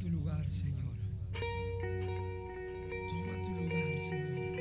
[0.00, 0.94] tu lugar, Señor.
[3.08, 4.59] Toma tu lugar, Señor.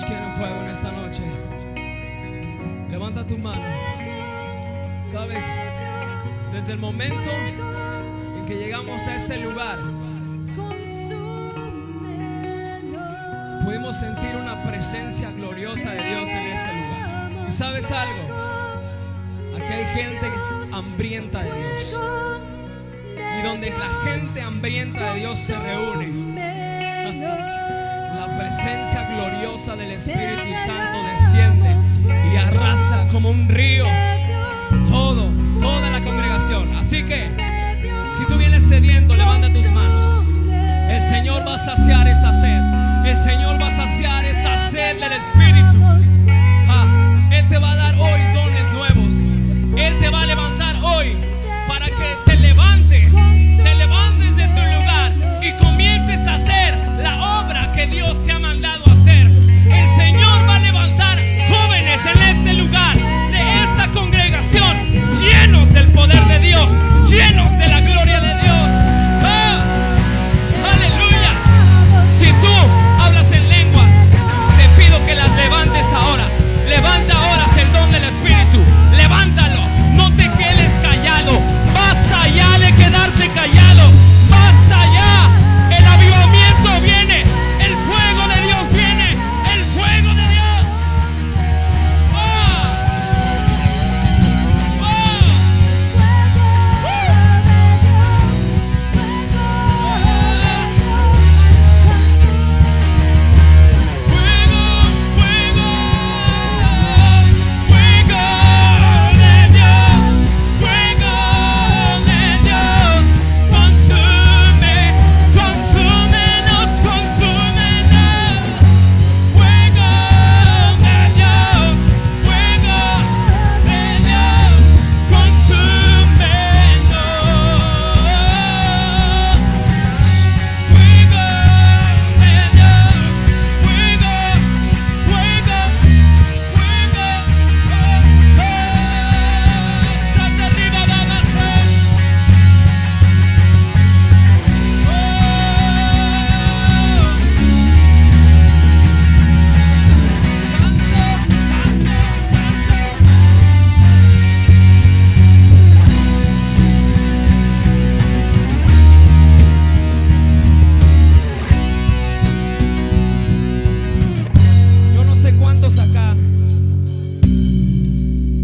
[0.00, 1.22] ¿Cuántos quieren fuego en esta noche?
[2.88, 3.62] Levanta tu mano.
[5.04, 5.44] Sabes,
[6.52, 7.30] desde el momento
[8.38, 9.78] en que llegamos a este lugar,
[13.64, 17.30] pudimos sentir una presencia gloriosa de Dios en este lugar.
[17.48, 18.22] ¿Y sabes algo?
[19.56, 20.26] Aquí hay gente
[20.72, 22.00] hambrienta de Dios.
[23.38, 26.34] Y donde la gente hambrienta de Dios se reúne,
[28.16, 31.76] la presencia gloriosa del Espíritu Santo desciende
[32.32, 33.84] y arrasa como un río
[34.88, 35.28] todo,
[35.60, 36.74] toda la congregación.
[36.78, 37.28] Así que,
[38.16, 40.24] si tú vienes sediento, levanta tus manos.
[40.88, 43.06] El Señor va a saciar esa sed.
[43.06, 45.78] El Señor va a saciar esa sed del Espíritu.
[46.66, 48.29] Ah, Él te va a dar hoy